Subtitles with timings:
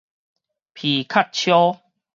[0.73, 1.77] 皮卡 𪁎